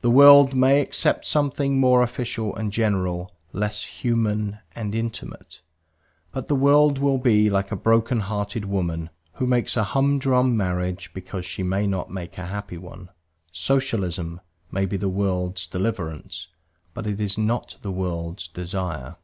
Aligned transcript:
The 0.00 0.10
world 0.10 0.56
may 0.56 0.80
accept 0.80 1.24
something 1.24 1.78
more 1.78 2.02
official 2.02 2.56
and 2.56 2.72
general, 2.72 3.36
less 3.52 3.84
human 3.84 4.58
and 4.74 4.96
intimate. 4.96 5.60
But 6.32 6.48
the 6.48 6.56
world 6.56 6.98
will 6.98 7.18
be 7.18 7.48
like 7.48 7.70
a 7.70 7.76
broken 7.76 8.18
hearted 8.18 8.64
woman 8.64 9.10
who 9.34 9.46
makes 9.46 9.76
a 9.76 9.84
humdrum 9.84 10.56
marriage 10.56 11.12
because 11.14 11.46
she 11.46 11.62
may 11.62 11.86
not 11.86 12.10
make 12.10 12.36
a 12.36 12.46
happy 12.46 12.78
one; 12.78 13.10
Socialism 13.52 14.40
may 14.72 14.86
be 14.86 14.96
the 14.96 15.08
world's 15.08 15.68
deliverance, 15.68 16.48
but 16.92 17.06
it 17.06 17.20
is 17.20 17.38
not 17.38 17.76
the 17.80 17.92
world's 17.92 18.48
desire. 18.48 19.18